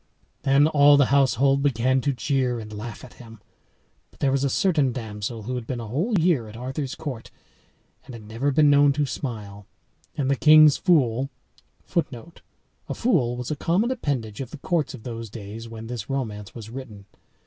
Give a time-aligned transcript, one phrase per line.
[0.41, 3.39] Then all the household began to jeer and laugh at him.
[4.09, 7.29] But there was a certain damsel who had been a whole year at Arthur's court,
[8.05, 9.67] and had never been known to smile.
[10.17, 11.29] And the king's fool
[11.83, 12.41] [Footnote:
[12.89, 16.55] A fool was a common appendage of the courts of those days when this romance
[16.55, 17.05] was written.